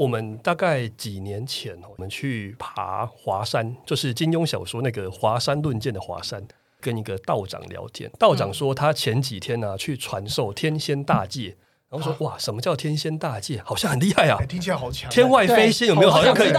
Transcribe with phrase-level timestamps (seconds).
[0.00, 6.42] 我们大概几年前，我们去爬华山，就是金庸小说那个华山论剑的华山，
[6.80, 8.10] 跟一个道长聊天。
[8.18, 11.54] 道长说他前几天呢去传授天仙大戒，
[11.90, 13.60] 然后说哇，什么叫天仙大戒？
[13.62, 15.10] 好像很厉害啊哎，听起来好强。
[15.10, 16.10] 天外飞仙有没有？
[16.10, 16.52] 好像可以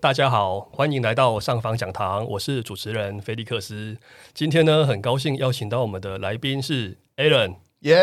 [0.00, 3.98] 大家好，欢迎来到上方讲堂，我是主持人菲利克斯。
[4.32, 7.94] 今天呢，很高兴邀请到我们的来宾是 Alan，耶！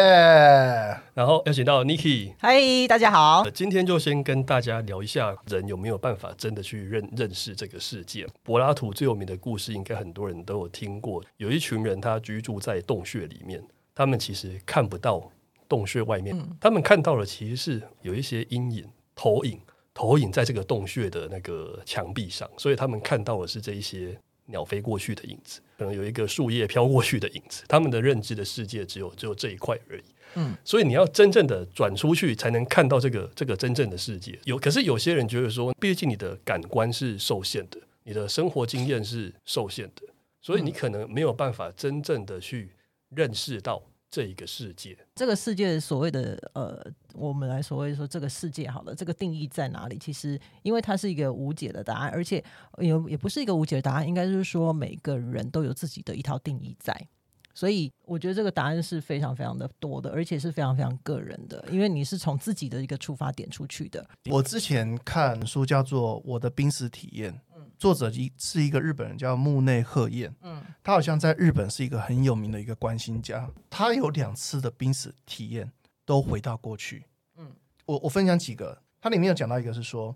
[1.16, 2.36] 然后邀请到 Niki。
[2.38, 3.50] 嗨，大家好呃。
[3.50, 8.28] 今天就先跟大家聊一下，人有没有办法真的去认认识这个世界？
[8.44, 11.24] 柏拉图最有名的故事，应该很多人都有听过。
[11.38, 13.64] 有一群人，他居住在洞穴里面，
[13.96, 15.32] 他们其实看不到
[15.68, 18.86] 洞穴外面，他们看到的其实是有一些阴影、
[19.16, 19.60] 投影、
[19.98, 24.16] 投影在这个洞穴的那个墙壁上，所以他们看到的是这一些
[24.46, 27.64] 鸟飞过去的影子，可能有一个树叶飘过去的影子。
[27.68, 30.04] 他们的认知的世界只有只有这一块而已。
[30.36, 34.38] 嗯所以你要真正的转出去，才能看到这个这个真正的世界。
[34.44, 40.04] 有，可是有些人觉得说，毕竟你的感官是受限的，你的生活经验是受限的，
[40.44, 42.70] 所以你可能没有办法真正的去
[43.10, 44.98] 认识到这一个世界。
[45.16, 49.98] 这个世界所谓的呃，我们来所谓说这个世界好了，这个定义在哪里？
[49.98, 52.44] 其实因为它是一个无解的答案，而且
[52.80, 57.08] 也也不是一个无解的答案，应该就是说每个人都有自己的一套定义在。
[57.54, 64.08] 所以我觉得这个答案是非常非常的多的，而且是非常非常个人的，因为你是从自己的一个出发点出去的。
[64.30, 67.34] 我之前看书叫做《我的濒死体验》，
[67.80, 70.57] 作者一是一个日本人叫木内鹤彦，嗯
[70.88, 75.70] 他好像在日本是一个很有名的一个关心家，他有两次的濒死体验
[76.06, 77.04] 都回到过去。
[77.36, 77.54] 嗯
[77.86, 80.16] 我我分享几个，它里面有讲到一个是说，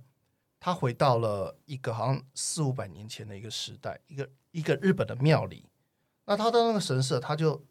[0.61, 5.67] 他回到了一个好像四五百年前的一个时代，一个一个日本的庙里。
[6.23, 7.61] 那他的那个神社，他就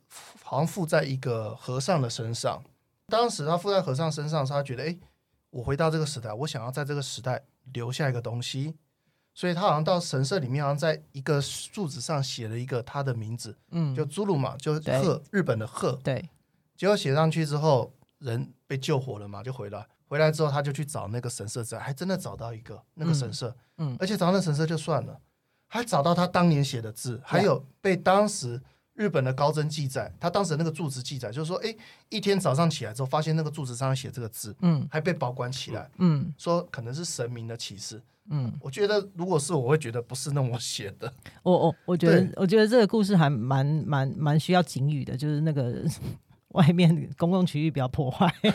[0.42, 2.62] 好像附在一个和尚的身上。
[3.06, 4.98] 当时他附在和尚身上他觉得，哎，
[5.48, 8.76] 我回到这个时代，我想要在这个时代留下一个东西，
[9.40, 11.40] 所以他好像到神社里面，好像在一个
[11.72, 15.98] 柱子上写了一个他的名字，嗯，就朱鲁嘛，就是鹤，日本的鹤。
[16.04, 16.28] 对，
[16.76, 19.86] 结果写上去之后，人被救活了嘛，就回来。
[20.08, 23.96] 回来之后，他就去找那个神社，还真的找到一个那个神社，嗯。
[23.98, 25.18] 而且找到那神社就算了，
[25.68, 28.60] 还找到他当年写的字，还有被当时
[29.00, 31.74] 日本的高僧记载，他当时那个住址记载，就是说，哎，
[32.10, 34.86] 一天早上起来之后，发现那个柱子上写这个字，嗯。
[34.90, 36.30] 还被保管起来，嗯。
[36.36, 37.98] 说可能是神明的启示。
[38.28, 41.10] 嗯，我觉得如果是我，会觉得不是那么写的，
[41.42, 45.82] 我我我觉得我觉得这个故事还蛮蛮蛮需要警语的，就是那个
[46.50, 48.26] 外面公共区域不要破坏。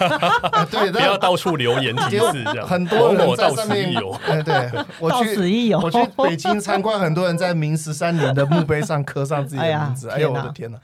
[0.51, 4.11] 啊对，不要到处留言提示这样，很多人某某到在上面此一游。
[4.28, 10.09] 哎，对我到去此一游我去北京参观，很多人在明十三年的墓碑上刻上自己的名字。
[10.09, 10.79] 哎呦，我的天哪！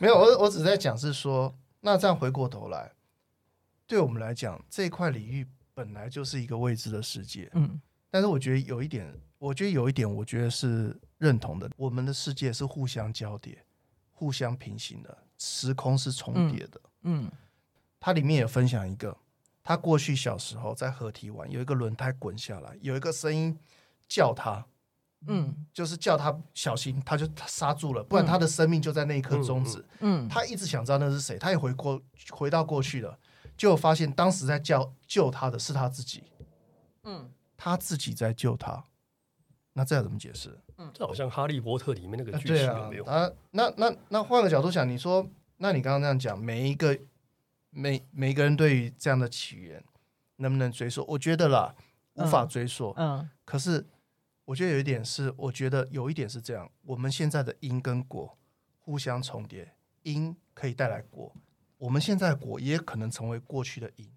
[0.00, 2.90] 没有，我我只在讲是说，那这样回过头来，
[3.86, 7.48] 对我们来讲，这块领域本来就是一个未知的世界。
[7.54, 11.68] 嗯但是我觉得有一点，我觉得有一点，我觉得是认同的。
[11.76, 13.58] 我们的世界是互相交叠、
[14.12, 16.80] 互相平行的，时空是重叠的。
[17.02, 17.30] 嗯
[18.00, 19.16] 它里面也分享一个，
[19.62, 23.58] 他过去小时候在河堤玩，有一个轮胎滚下来，有一个声音
[24.08, 24.64] 叫他，
[25.26, 29.84] 嗯就是叫他小心，他就刹住了，不然他的生命就在那一刻终止。
[30.00, 33.18] 嗯他一直想知道那是谁，他也回过回到过去了，
[33.56, 36.24] 就发现当时在叫救他的是他自己，
[37.02, 38.84] 嗯他自己在救他。
[39.72, 40.58] 那这要怎么解释？
[40.92, 45.26] 这好像《哈利波特》里面那个啊剧情啊有没有？，啊，那那那换个角度想，你说，
[45.56, 46.98] 那你刚刚那样讲，每一个
[47.70, 49.82] 每每一个人对于这样的起源
[50.36, 51.04] 能不能追溯？
[51.08, 51.74] 我觉得啦，
[52.14, 52.92] 无法嗯追溯。
[52.96, 53.86] 嗯可是
[54.44, 58.36] 我觉得有一点是，我觉得有一点是这样，我们现在的因跟果
[58.78, 59.72] 互相重叠，
[60.02, 61.32] 因可以带来果，
[61.78, 64.10] 我们现在果也可能成为过去的因，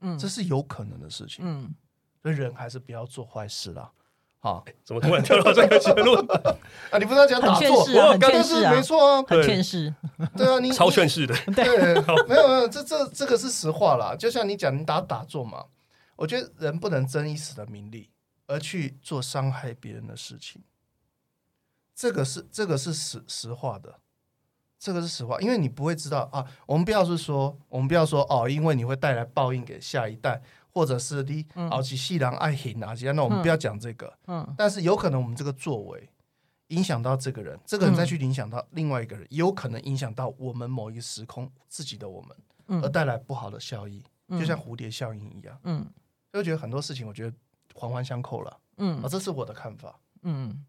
[0.00, 1.44] 嗯，这是有可能的事情。
[1.46, 1.74] 嗯
[2.22, 3.88] 所以人还是不要做坏事啦。
[4.46, 6.24] 好怎么突然跳到这个结论？
[6.92, 7.84] 啊，你不是要讲打坐？
[7.84, 9.92] 劝世啊，很但是没错啊，很对劝世。
[10.36, 11.64] 对啊，你超劝世的，对，
[12.28, 14.14] 没有没有，这这这个是实话啦。
[14.14, 15.64] 就像你讲，你打打坐嘛，
[16.14, 18.08] 我觉得人不能争一时的名利，
[18.46, 20.62] 而去做伤害别人的事情。
[21.92, 23.98] 这个是这个是实实话的，
[24.78, 26.46] 这个是实话，因为你不会知道啊。
[26.66, 30.40] 我们不要是说，我们不要说哦，因为你会带来报应给下一代，
[30.76, 34.12] 或者是你熬起细郎爱 hin 啊，那我们不要讲这个。
[34.26, 34.54] 嗯。
[34.58, 36.06] 但是有可能我们这个作为
[36.66, 44.38] 影响到这个人，这个人再去影响到另外一个人，有可能影响到我们某一个时空自己的我们，而嗯带来不好的效益，嗯。
[44.38, 45.58] 就像蝴蝶效应一样。
[45.62, 45.78] 嗯。
[46.30, 47.34] 所以我觉得很多事情，我觉得
[47.74, 48.60] 环环相扣了。
[48.76, 49.02] 嗯。
[49.02, 49.98] 啊，这是我的看法。
[50.24, 50.62] 嗯，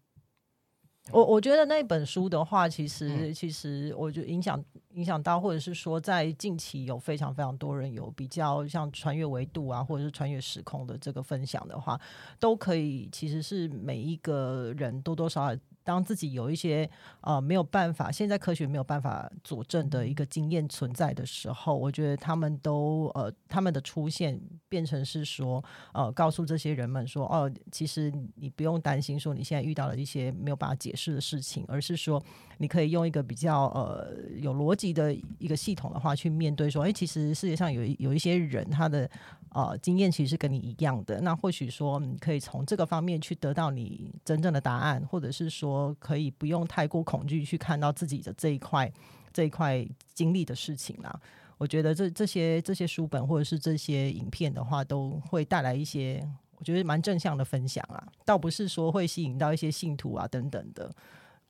[1.10, 4.62] 我我觉得那本书的话，其实、嗯其实我就影响
[4.94, 12.00] 影响到，或者是说在近期有非常非常多人有比较像穿越维度啊，或者是穿越时空的这个分享的话，
[12.38, 15.60] 都可以其实是每一个人多多少少。
[15.88, 16.86] 当自己有一些
[17.22, 24.38] 呃没有办法，现在科学没有办法佐证的一个经验存在的时候，我觉得他们都呃他们的出现
[24.68, 25.64] 变成是说
[25.94, 32.22] 呃告诉这些人们说哦，其实你不用担心说你现在遇到了一些没有办法解释的事情，而是说
[32.58, 39.10] 你可以用一个比较呃有逻辑的一个系统的话去面对说，哎，其实世界上有有一些人他的
[39.54, 48.90] 呃经验其实是跟你一样的，那或许说你可以从这个方面去得到你真正的答案，或者是说可以不用太过恐惧去看到自己的这一块
[49.32, 51.20] 这一块经历的事情啦。
[51.58, 56.24] 我觉得这这些这些书本或者是这些影片的话，都会带来一些
[56.56, 60.90] 我觉得蛮正向的分享啊，倒不是说会吸引到一些信徒啊等等的。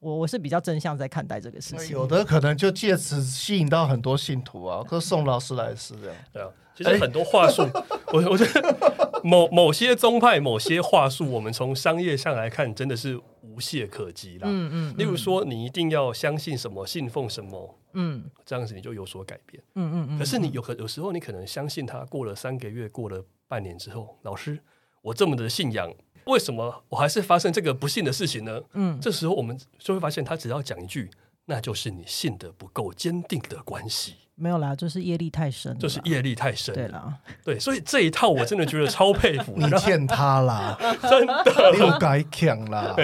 [0.00, 1.88] 我我是比较正向在看待这个事情。
[1.90, 6.16] 有的可能就借此吸引到很多信徒啊，跟宋老师来是这样。
[6.32, 7.62] 对啊，其实很多话术，
[8.14, 8.97] 我我觉得
[9.28, 14.48] 某某些宗派、某些话术，我们从商业上来看，真的是无懈可击啦。
[14.50, 19.62] 嗯嗯，例如说，你一定要相信什么、信奉什么，嗯这样子你就有所改变。
[19.74, 24.58] 嗯嗯嗯，可是你有可有时候你可能相信他，过了三个月，过了半年之后，老师，
[25.02, 25.92] 我这么的信仰，
[26.24, 28.62] 为什么我还是发生这个不幸的事情呢？
[28.72, 31.10] 嗯这时候我们就会发现，他只要讲一句，
[31.50, 36.74] 那就是你信的不够坚定的关系，没有啦，就是业力太深，就是业力太深。
[36.74, 39.54] 对啦，对，所以这一套我真的觉得超佩服。
[39.56, 40.78] 你欠他啦，
[41.08, 42.94] 真的，你有改强啦。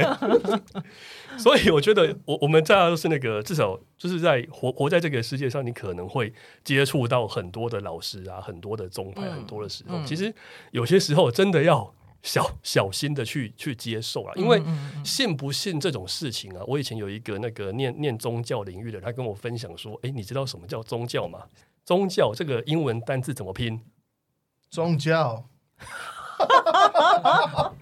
[1.39, 6.33] 所以我觉得我我们大家都是那个，至少就是在活活在这个世界上，你可能会
[6.63, 10.33] 接触到很多的老师啊，很多的宗派，嗯很多的时候，嗯其实
[10.71, 11.93] 有些时候真的要
[12.25, 14.61] 小 小心的去去接受了，因为
[15.05, 21.41] 信不信这种事情啊，我以前有一个那个念念宗教领域的，他跟我分享说，哎，你知道什么叫宗教吗？
[21.85, 23.83] 宗教这个英文单字怎么拼？
[24.71, 25.45] 宗教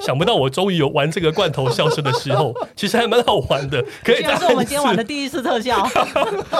[0.00, 5.86] 想不到我终于有玩这个罐头笑声的时候， 其实还蛮好玩的，可以这是我们今天玩的，第一次特效，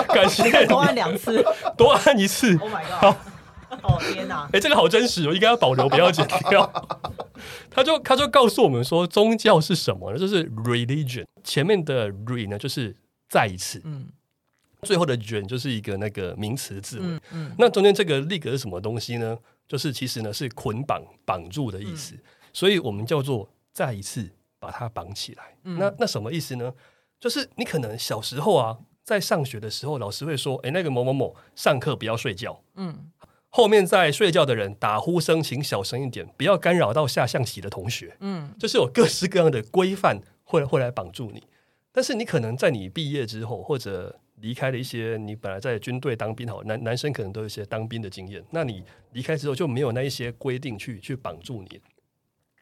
[0.07, 1.43] 感谢多按，两次。
[1.75, 2.55] 多按一次。
[2.57, 3.15] Oh my god！
[3.83, 4.47] 哦天哪！
[4.53, 6.71] 哎、这个好真实哦，应该要保留，不要剪掉。
[7.69, 10.17] 他就他就告诉我们说，宗教是什么呢？
[10.19, 12.95] 就是 religion，前面的 re 呢就是
[13.29, 14.07] 再一次，嗯
[14.83, 17.05] 最后的 gen 就是一个那个名词字尾。
[17.05, 19.37] 嗯嗯那中间这个 leg 是什么东西呢？
[19.67, 22.15] 就是其实呢是捆绑、绑住的意思，
[22.51, 24.29] 所以我们叫做再一次
[24.59, 25.55] 把它绑起来。
[25.63, 26.73] 嗯那那什么意思呢？
[27.17, 33.09] 就是你可能小时候啊，在上学的时候，老师会说：“哎，那个某某某上课不要睡觉。”嗯
[33.55, 38.17] 后面在睡觉的人打呼声请小声一点，不要干扰到下象棋的同学。
[38.19, 41.43] 嗯就是有各式各样的规范会会来绑住你。
[41.91, 48.43] 但是你可能在你毕业之后，或者离开了一些你本来在军队当兵好，男男生可能都有一些当兵的经验。
[48.49, 51.79] 那你离开之后就没有那一些规定去去绑住你。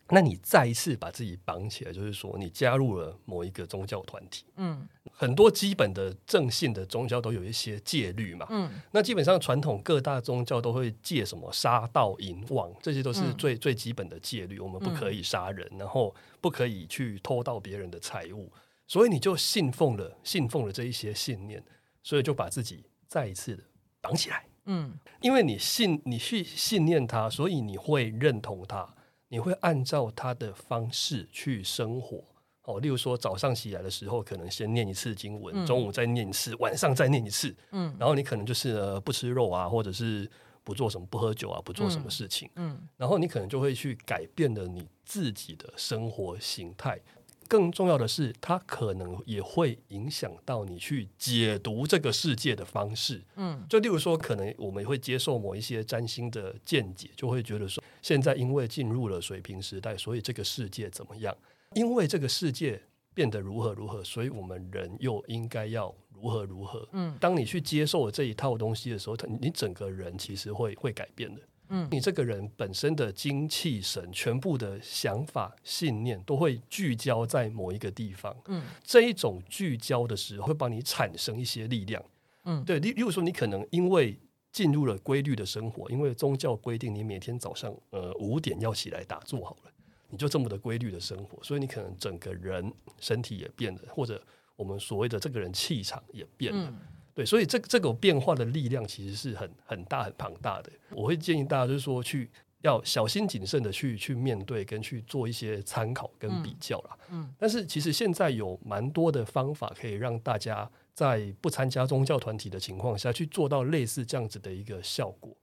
[0.10, 4.44] 那你再一次把自己绑起来，就是说你加入了某一个宗教团体。
[4.58, 4.86] 嗯
[5.22, 14.58] 很多基本的正信的宗教都有一些戒律嘛，嗯那基本上传统各大宗教都会戒什么杀盗淫妄，这些都是嗯最、最基本的戒律。
[14.58, 18.52] 我们不可以杀人，然后不可以去偷盗别人的财物，
[18.88, 21.64] 所以你就信奉了信奉了这一些信念，
[22.02, 23.64] 所以就把自己再一次的
[24.02, 24.44] 绑起来。
[24.66, 24.92] 嗯
[25.22, 28.96] 因为你信你去信念他，所以你会认同他，
[29.28, 32.24] 你会按照他的方式去生活。
[32.72, 40.30] 哦，例如说早上起来的时候，可能先念一次经文，嗯中午再念一次，晚上再念一次，嗯然后你可能就是呃不吃肉啊，或者是
[40.64, 47.00] 不做什么不喝酒啊，不做什么事情，嗯然后你可能就会去改变了你自己的生活形态。
[47.48, 53.22] 更重要的是，它可能也会影响到你去解读这个世界的方式。
[53.36, 61.36] 嗯就例如说，可能我们会接受某一些占星的见解，就会觉得说，现在因为进入了水平时代，所以这个世界怎么样？
[61.74, 62.82] 因为这个世界
[63.14, 66.88] 变得如何如何，所以我们人又应该要如何如何。
[66.92, 71.42] 嗯当你去接受了这一套东西的时候，它你整个人其实会会改变的。
[71.74, 78.36] 嗯你这个人本身的精气神，全部的想法、信念都会聚焦在某一个地方。
[78.48, 82.04] 嗯这一种聚焦的时候，会帮你产生一些力量。
[82.44, 84.18] 嗯对，例例如说，你可能因为
[84.52, 89.71] 进入了规律的生活，因为宗教规定你每天早上呃五点要起来打坐好了，
[90.12, 94.22] 你就这么的规律的生活，所以你可能整个人身体也变了，或者
[94.56, 96.70] 我们所谓的这个人气场也变了。
[96.70, 96.78] 嗯
[97.14, 100.72] 对，所以这这个变化的力量其实是很很大很庞大的。
[100.92, 102.30] 我会建议大家就是说去
[102.62, 106.98] 要小心谨慎的去去面对，跟去做一些参考跟比较啦。
[107.10, 115.36] 嗯，但是其实现在有蛮多的方法可以让大家在不参加宗教团体的情况下去做到类似这样子的一个效果。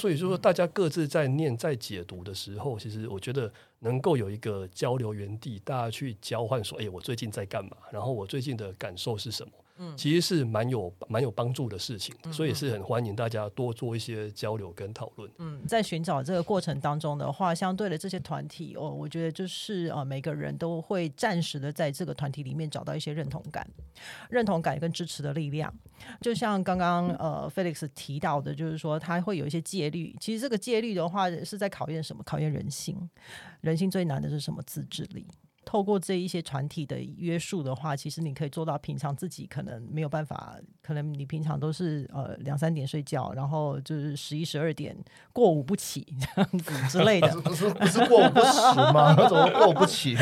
[0.00, 7.76] 所以说，大家各自在念、在解读的时候，其实我觉得能够有一个交流园地，大家去交换说：“哎，我最近在干嘛？
[7.92, 15.30] 然后我最近的感受是什么？”嗯，其实是蛮有蛮有帮助的事情，所以也是很欢迎大家多做一些交流跟讨论。
[15.38, 23.66] 嗯，在寻找这个过程当中的话，相对的这些团体哦，我觉得就是呃，每个人都会暂时的在这个团体里面找到一些认同感、
[24.28, 25.72] 认同感跟支持的力量。
[26.20, 30.14] 就像刚刚呃，Felix 提到的，就是说他会有一些戒律。
[30.20, 32.22] 其实这个戒律的话，是在考验什么？
[32.24, 33.08] 考验人性。
[33.60, 34.60] 人性最难的是什么？
[34.66, 35.26] 自制力。
[35.72, 44.94] 透过这一些团体的约束的话，其实你可以做到平常自己可能没有办法，可能你平常都是呃两三点睡觉，然后就是十一十二点
[45.32, 48.60] 过午不起 这样子之类的， 不是不是过午不食
[48.92, 49.14] 吗？
[49.26, 50.14] 怎么过午不起？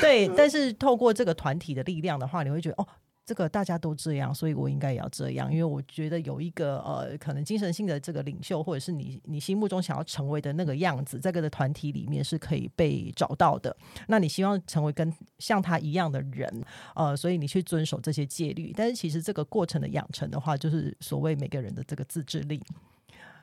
[0.00, 2.86] 对，但是透过这个团体的力量的话，你会觉得哦。
[3.24, 13.74] 这个大家都这样，所以我应该也要这样，因为我觉得有一个呃，可能精神性的这个领袖，或者是你你心目中想要成为的那个样子，在这个团体里面是可以被找到的。
[14.08, 16.64] 那你希望成为跟像他一样的人，
[16.96, 18.72] 呃，所以你去遵守这些戒律。
[18.76, 22.60] 但是其实这个过程的养成的话，就是所谓每个人的这个自制力。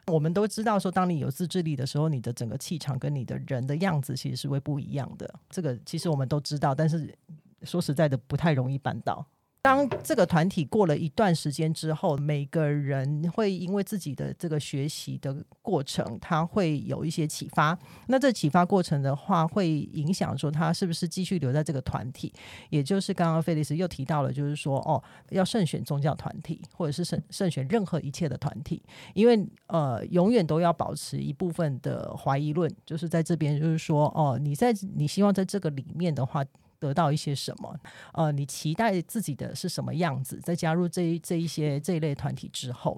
[0.07, 5.33] 我们都知道说，当你有自制力的时候，你的整个气场跟你的人的样子其实是会不一样的。
[5.49, 7.15] 这个其实我们都知道，但是
[7.63, 9.25] 说实在的，不太容易办到。
[9.61, 17.77] 当这个团体过了一段时间之后，每个人会因为自己的这个学习的过程，他会有一些启发。
[18.07, 22.33] 那这启发过程的话，会影响说他是不是继续留在这个团体。
[22.69, 28.81] 也就是刚刚菲利斯又提到了，就是说哦，要慎选宗教团体，或者是慎慎选任何一切的团体，
[29.13, 36.45] 因为呃，永远都要保持一部分的怀疑论，就是在这边，就是说哦，你在你希望在这个里面的话。
[36.79, 37.79] 得到一些什么？
[38.13, 40.39] 呃，你期待自己的是什么样子？
[40.39, 42.95] 在加入这一这一些这一类团体之后，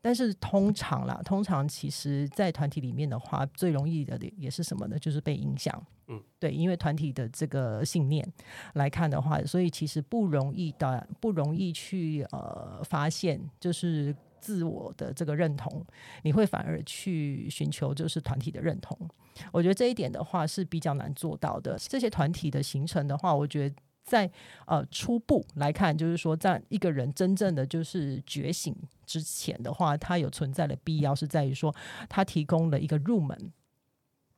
[0.00, 4.98] 但是通常啦，通常其实，在团体里面的话，最容易的也是什么呢？
[4.98, 5.84] 就是被影响。
[6.08, 8.26] 嗯，对，因为团体的这个信念
[8.74, 15.82] 来看的话，所以其实不容易的，不容易去呃发现，就是自我的这个认同，
[16.24, 18.98] 你会反而去寻求就是团体的认同。
[19.52, 21.78] 我觉得这一点的话是比较难做到的。
[21.78, 24.28] 这些团体的形成的话，我觉得在
[24.66, 31.74] 呃初步来看，就是说在一个人真正的就是觉醒之前的话，它有存在的必要是在于说，
[32.08, 33.52] 它提供了一个入门，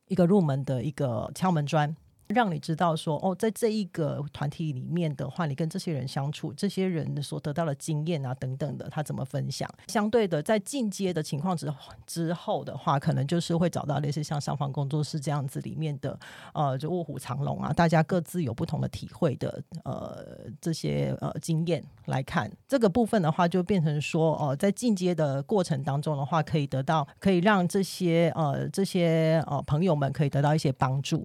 [0.07, 1.95] 一个入门的一个敲门砖。
[2.27, 9.69] 让你知道说哦，在这一个团体里面的话，你跟这些人相处，这些人所得到的经验啊等等的，他怎么分享？
[9.87, 11.71] 相对的，在进阶的情况之
[12.07, 16.19] 之后的话，可能就是会找到类似像上方工作室这样子里面的
[16.53, 20.25] 呃，就卧虎藏龙啊，大家各自有不同的体会的呃
[20.59, 31.23] 这些呃经验来看这个部分的话，就变成说哦，在进阶的过程当中的话，可以得到可以让这些呃这些呃朋友们可以得到一些帮助。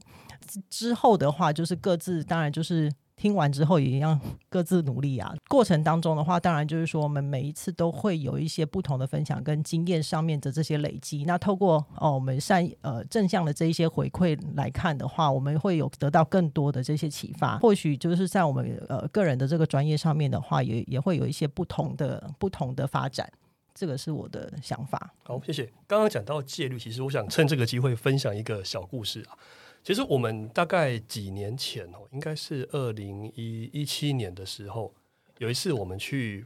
[0.68, 5.34] 之后的话，就是各自当然就是听完之后也一样 各自努力啊。
[5.48, 11.24] 过程当中的话，当然就是说我们每一次都会有一些不同的分享跟经验上面的这些累积。
[11.24, 17.58] 那透过哦我们善呃正向的这一些回馈来看的话，我们会有得到更多的这些启发。
[17.58, 23.30] 或许就是在我们呃个人的这个专业上面的话，也也会有一些不同的不同的发展。
[23.72, 25.14] 这个是我的想法。
[25.22, 25.64] 好，谢谢。
[25.86, 29.38] 刚刚讲到戒律，其实我想趁这个机会分享一个小故事啊。
[29.82, 34.94] 其实我们大概几年前哦，应该是二零一一七年的时候，
[35.38, 36.44] 有一次我们去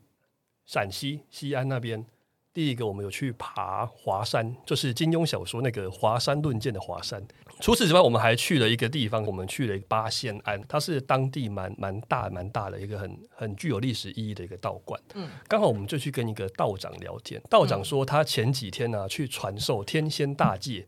[0.64, 2.07] 陕西西安那边，
[2.53, 7.21] 第一个我们有去爬华山，就是金庸小说那个华山论剑的华山。
[7.61, 15.00] 除此之外，我们还去了一个地方，我们去了八仙庵，它是当地蛮蛮大蛮大的一个很很具有历史意义的一个道观。
[15.14, 20.87] 嗯，刚好我们就去跟一个道长聊天，道长说他前几天呢去传授天仙大戒。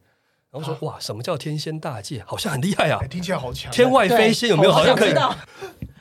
[0.56, 2.22] 然后说哇，什么叫天仙大戒？
[2.26, 2.98] 好像很厉害啊！
[3.08, 3.70] 听起来好强。
[3.70, 4.72] 天外飞仙有没有？
[4.72, 5.12] 好像可以。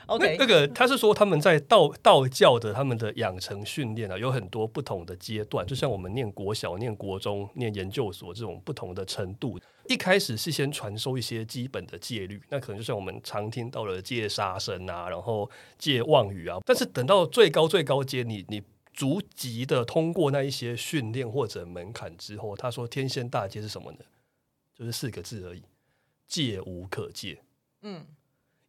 [0.06, 9.60] OK，那个他是说他们在道道教的他们的养成训练啊，有很多不同的阶段，就像我们念国小、念国中、念研究所这种不同的程度。
[9.88, 16.60] 一开始是先传授一些基本的戒律，那可能就像我们常听到的戒杀生啊，然后戒妄语啊。
[16.64, 18.62] 但是等到最高最高阶，你你
[18.94, 23.98] 逐级的通过那一些训练或者门槛之后，他说天仙大戒是什么呢？
[24.76, 25.64] 就是四个字而已，
[26.28, 27.42] 戒无可戒。
[27.82, 28.06] 嗯，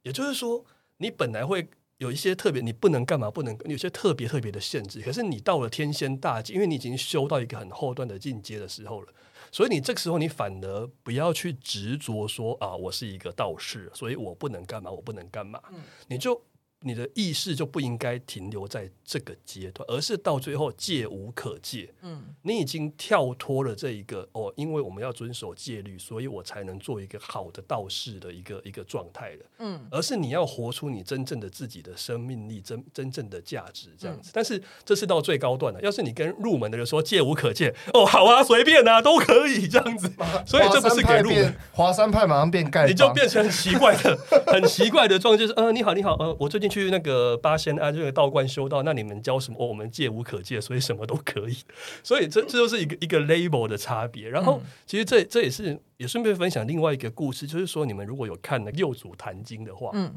[0.02, 0.64] 也就是说，
[0.98, 5.00] 你本来会有一些特别，你不能干嘛，不能有些特别特别的限制。
[5.00, 9.12] 可是你到了天仙大界，因为你已经修到一个很后段的进阶的时候了，
[9.50, 15.60] 所以你这个时候你反而不要去执着说啊，我是一个道士，所以我不能干嘛，我不能干嘛，
[16.08, 16.40] 你就。
[16.86, 21.92] 你的意识就不应该停留在这个阶段，而是到最后戒无可戒。
[22.02, 29.44] 嗯，你已经跳脱了这一个哦，因为我们要遵守戒律，所以我才能做一个好的道士的一个一个状态了。
[29.58, 34.30] 嗯，而是你要活出你真正的自己的生命力，真真正的价值这样子。
[34.32, 35.80] 但是这是到最高段了。
[35.80, 40.08] 要是你跟入门的人说戒无可戒，哦，好啊，随便啊，都可以这样子。
[40.46, 41.52] 所以这不是给入门。
[41.72, 44.16] 华山派马上变盖，你就变成很奇怪的、
[44.46, 46.70] 很奇怪的状态，就是呃，你好，你好，呃，我最近。
[46.76, 49.56] 去那个八仙庵这个道观修道，那你们教什么？
[49.58, 51.56] 哦，我们戒无可戒，所以什么都可以。
[52.02, 54.28] 所以这 这就是一个一个 label 的差别。
[54.28, 60.14] 然后，其实这这也是也顺便分享另外一个故事，就是说，你们如果有看那六祖坛经的话，嗯，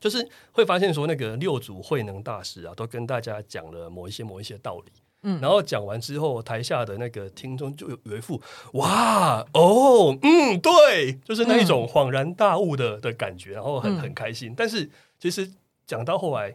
[0.00, 4.90] 就是会发现说，那个六祖慧能大师啊，都跟大家讲了某一些某一些道理。
[5.22, 8.42] 嗯，然后讲完之后，台下的那个听众就有有一副
[8.72, 14.52] 哇哦，嗯，对，就是那一种恍然大悟的的感觉，然后很很开心。
[14.56, 14.90] 但是。
[15.18, 15.50] 其实
[15.86, 16.54] 讲到后来，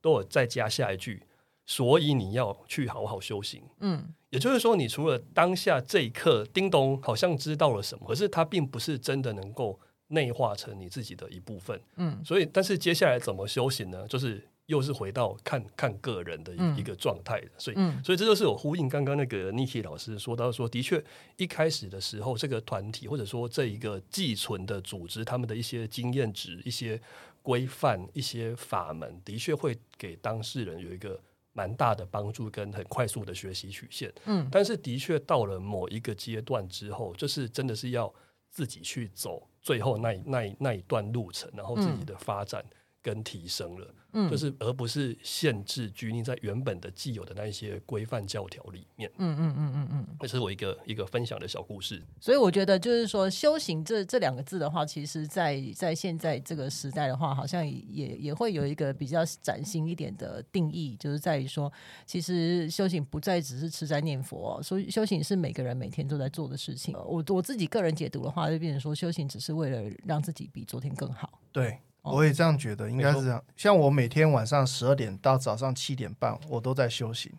[0.00, 1.22] 都有再加下一句，
[1.66, 3.62] 所以你要去好好修行。
[3.80, 9.78] 嗯，也就是说，你除了当下这一刻，叮咚，好像知道了什么，可是它并不是真的能够
[10.08, 11.80] 内化成你自己的一部分。
[11.96, 14.06] 嗯，所以，但是接下来怎么修行呢？
[14.08, 14.48] 就是。
[14.68, 21.02] 又是回到看看个人的一个状态的，所以所以这就是有呼应刚刚那个 Niki 老师说到说，的确
[21.38, 27.00] 一开始的时候，这个团体或者说这一个寄存的组织，他们的一些经验值、一些
[27.48, 31.18] 规范、一些法门，的确会给当事人有一个
[31.54, 34.12] 蛮大的帮助跟很快速的学习曲线。
[34.26, 38.12] 嗯，但是的确到了某一个阶段之后，就是真的是要
[38.50, 42.62] 自己去走最后那那那一段路程，然后自己的发展。
[43.00, 52.02] 跟提升了，嗯，就是而不是限制拘泥在原本的既有的那一些规范教条里面，嗯嗯嗯嗯嗯，这是我一个一个分享的小故事。
[52.20, 61.72] 所以我觉得就是说，修行这这两个字的话，其实，在在现在这个时代的话，好像也也会有一个比较崭新一点的定义，就是在于说，
[62.04, 66.94] 其实修行不再只是吃斋念佛，所以修行是每个人每天都在做的事情。
[66.94, 71.40] 我我自己个人解读的话，就变成说，修行只是为了让自己比昨天更好。
[71.52, 71.78] 对。
[72.12, 73.42] 我也这样觉得，应该是这样。
[73.56, 77.32] 像我每天晚上十二点到早上七点半，我都在修行。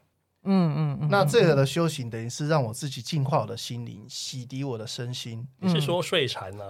[0.43, 1.07] 嗯嗯嗯。
[1.11, 5.45] 那这个的修行，等于是让我自己净化我的心灵，洗涤我的身心。
[5.59, 6.63] 你是说睡禅呢？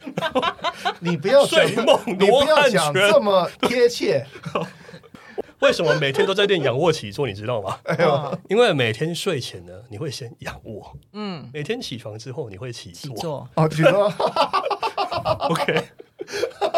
[0.98, 4.26] 你不要睡梦，你不要讲这么贴切。
[5.60, 7.26] 为什么每天都在练仰卧起坐？
[7.26, 7.78] 你知道吗？
[8.48, 10.96] 因为每天睡前呢，你会先仰卧。
[11.12, 11.48] 嗯。
[11.52, 13.46] 每天起床之后，你会起坐。
[13.54, 14.10] 哦，起坐。
[15.50, 15.84] OK。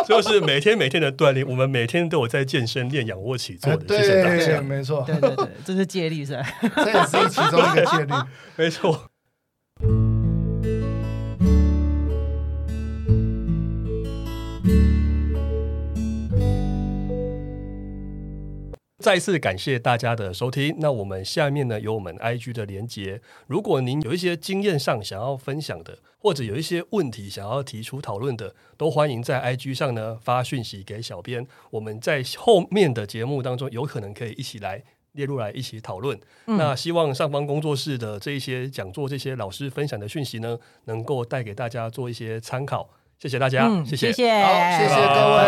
[0.09, 4.61] 就是每天每天的锻炼，我们每天都有在健身练仰卧起坐的，谢谢大家。
[4.61, 6.43] 没错，对对对，这是借力是吧？
[6.77, 8.13] 这也是其中一个借力，
[8.57, 9.09] 没错。
[19.03, 20.77] 再次感谢大家的收听。
[20.79, 31.45] 那我们下面呢有我们 IG 的连接，如果您有一些经验上想要分享的，或者有一些问题想要提出讨论的，都欢迎在 IG 上呢发讯息给小编。
[31.71, 34.81] 我们在后面的节目当中有可能可以一起来
[35.13, 36.17] 列入来一起讨论。
[36.45, 42.89] 那希望上方工作室的这一些讲座、这些老师分享的讯息呢，能够带给大家做一些参考。
[43.19, 44.13] 谢谢大家，谢谢，好，
[44.79, 45.43] 谢谢各位，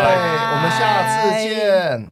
[0.52, 2.02] 我们下次见。